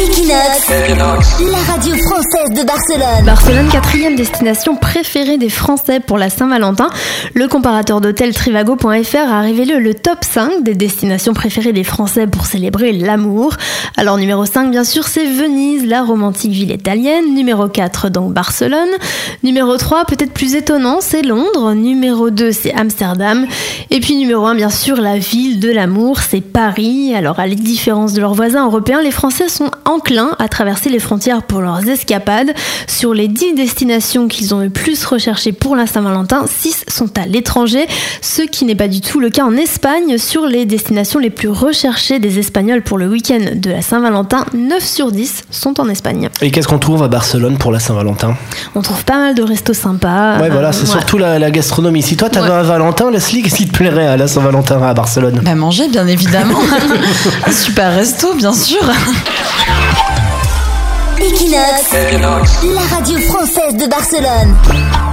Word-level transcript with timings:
Equinox, 0.00 0.70
la 1.52 1.58
radio 1.72 1.94
française 1.94 2.58
de 2.58 2.66
Barcelone. 2.66 3.26
Barcelone, 3.26 3.68
quatrième 3.68 4.16
destination 4.16 4.74
préférée 4.74 5.36
des 5.36 5.50
Français 5.50 6.00
pour 6.00 6.16
la 6.16 6.30
Saint-Valentin. 6.30 6.88
Le 7.34 7.48
comparateur 7.48 8.00
d'hôtel 8.00 8.34
Trivago.fr 8.34 9.30
a 9.30 9.40
révélé 9.42 9.78
le 9.78 9.92
top 9.92 10.20
5 10.22 10.62
des 10.62 10.74
destinations 10.74 11.34
préférées 11.34 11.74
des 11.74 11.84
Français 11.84 12.26
pour 12.26 12.46
célébrer 12.46 12.92
l'amour. 12.92 13.56
Alors 13.98 14.16
numéro 14.16 14.46
5, 14.46 14.70
bien 14.70 14.84
sûr, 14.84 15.06
c'est 15.06 15.26
Venise, 15.26 15.84
la 15.84 16.02
romantique 16.02 16.52
ville 16.52 16.70
italienne. 16.70 17.34
Numéro 17.34 17.68
4, 17.68 18.08
donc 18.08 18.32
Barcelone. 18.32 18.88
Numéro 19.42 19.76
3, 19.76 20.06
peut-être 20.06 20.32
plus 20.32 20.54
étonnant, 20.54 21.00
c'est 21.00 21.22
Londres. 21.22 21.74
Numéro 21.74 22.30
2, 22.30 22.52
c'est 22.52 22.72
Amsterdam. 22.72 23.46
Et 23.90 24.00
puis 24.00 24.16
numéro 24.16 24.46
1, 24.46 24.54
bien 24.54 24.70
sûr, 24.70 24.96
la 24.96 25.18
ville 25.18 25.60
de 25.60 25.70
l'amour, 25.70 26.20
c'est 26.20 26.40
Paris. 26.40 27.14
Alors 27.14 27.38
à 27.38 27.46
la 27.46 27.54
différence 27.54 28.14
de 28.14 28.22
leurs 28.22 28.34
voisins 28.34 28.64
européens, 28.64 29.02
les 29.02 29.10
Français 29.10 29.50
sont 29.50 29.70
enclins 29.90 30.36
à 30.38 30.48
traverser 30.48 30.88
les 30.90 30.98
frontières 30.98 31.42
pour 31.42 31.60
leurs 31.60 31.88
escapades. 31.88 32.52
Sur 32.86 33.14
les 33.14 33.28
10 33.28 33.54
destinations 33.54 34.28
qu'ils 34.28 34.54
ont 34.54 34.60
le 34.60 34.70
plus 34.70 35.04
recherchées 35.04 35.52
pour 35.52 35.76
la 35.76 35.86
Saint-Valentin, 35.86 36.44
6 36.46 36.84
sont 36.88 37.10
à 37.18 37.26
l'étranger, 37.26 37.86
ce 38.20 38.42
qui 38.42 38.64
n'est 38.64 38.74
pas 38.74 38.88
du 38.88 39.00
tout 39.00 39.20
le 39.20 39.30
cas 39.30 39.44
en 39.44 39.56
Espagne. 39.56 40.18
Sur 40.18 40.46
les 40.46 40.64
destinations 40.66 41.18
les 41.18 41.30
plus 41.30 41.48
recherchées 41.48 42.18
des 42.18 42.38
Espagnols 42.38 42.82
pour 42.82 42.98
le 42.98 43.08
week-end 43.08 43.40
de 43.54 43.70
la 43.70 43.82
Saint-Valentin, 43.82 44.44
9 44.54 44.84
sur 44.84 45.12
10 45.12 45.44
sont 45.50 45.80
en 45.80 45.88
Espagne. 45.88 46.28
Et 46.40 46.50
qu'est-ce 46.50 46.68
qu'on 46.68 46.78
trouve 46.78 47.02
à 47.02 47.08
Barcelone 47.08 47.58
pour 47.58 47.72
la 47.72 47.80
Saint-Valentin? 47.80 48.36
On 48.74 48.82
trouve 48.82 49.04
pas 49.04 49.18
mal 49.18 49.34
de 49.34 49.42
restos 49.42 49.74
sympas. 49.74 50.38
Ouais, 50.40 50.50
voilà, 50.50 50.72
c'est 50.72 50.84
Euh, 50.88 50.92
surtout 50.92 51.18
la, 51.18 51.38
la 51.38 51.50
gastronomie. 51.50 52.02
Si 52.02 52.16
toi, 52.16 52.28
t'avais 52.30 52.48
Ouais. 52.48 52.54
un 52.56 52.62
Valentin, 52.62 53.10
Leslie, 53.10 53.42
qu'est-ce 53.42 53.56
qui 53.56 53.66
te 53.68 53.72
plairait 53.76 54.06
à 54.06 54.16
la 54.16 54.26
Saint-Valentin 54.28 54.82
à 54.82 54.94
Barcelone 54.94 55.40
Bah 55.44 55.54
manger, 55.54 55.88
bien 55.88 56.06
évidemment. 56.06 56.58
Un 57.46 57.52
super 57.52 57.94
resto, 57.94 58.34
bien 58.34 58.52
sûr. 58.52 58.80
Equinox, 61.52 62.62
la 62.62 62.82
radio 62.94 63.18
française 63.18 63.74
de 63.74 63.88
Barcelone. 63.88 65.09